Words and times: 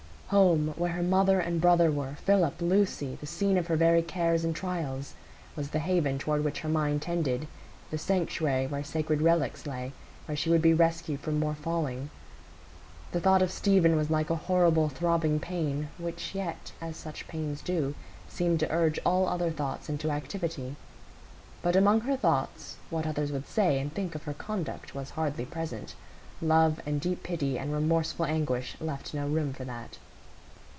Home—where 0.33 0.93
her 0.93 1.03
mother 1.03 1.41
and 1.41 1.59
brother 1.59 1.91
were, 1.91 2.15
Philip, 2.23 2.61
Lucy, 2.61 3.17
the 3.19 3.25
scene 3.25 3.57
of 3.57 3.67
her 3.67 3.75
very 3.75 4.01
cares 4.01 4.45
and 4.45 4.55
trials—was 4.55 5.69
the 5.71 5.79
haven 5.79 6.17
toward 6.19 6.45
which 6.45 6.59
her 6.61 6.69
mind 6.69 7.01
tended; 7.01 7.49
the 7.89 7.97
sanctuary 7.97 8.65
where 8.65 8.81
sacred 8.81 9.21
relics 9.21 9.67
lay, 9.67 9.91
where 10.25 10.37
she 10.37 10.49
would 10.49 10.61
be 10.61 10.73
rescued 10.73 11.19
from 11.19 11.37
more 11.37 11.53
falling. 11.53 12.09
The 13.11 13.19
thought 13.19 13.41
of 13.41 13.51
Stephen 13.51 13.97
was 13.97 14.09
like 14.09 14.29
a 14.29 14.35
horrible 14.37 14.87
throbbing 14.87 15.37
pain, 15.41 15.89
which 15.97 16.33
yet, 16.33 16.71
as 16.79 16.95
such 16.95 17.27
pains 17.27 17.61
do, 17.61 17.93
seemed 18.29 18.61
to 18.61 18.71
urge 18.71 18.99
all 19.05 19.27
other 19.27 19.51
thoughts 19.51 19.89
into 19.89 20.09
activity. 20.11 20.77
But 21.61 21.75
among 21.75 21.99
her 22.03 22.15
thoughts, 22.15 22.77
what 22.89 23.05
others 23.05 23.33
would 23.33 23.47
say 23.49 23.79
and 23.81 23.93
think 23.93 24.15
of 24.15 24.23
her 24.23 24.33
conduct 24.33 24.95
was 24.95 25.09
hardly 25.09 25.43
present. 25.43 25.93
Love 26.41 26.79
and 26.85 27.01
deep 27.01 27.21
pity 27.21 27.59
and 27.59 27.73
remorseful 27.73 28.23
anguish 28.25 28.77
left 28.79 29.13
no 29.13 29.27
room 29.27 29.51
for 29.51 29.65
that. 29.65 29.97